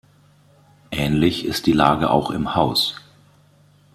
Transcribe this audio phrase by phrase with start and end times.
[0.89, 2.95] Ähnlich ist die Lage auch im Haus.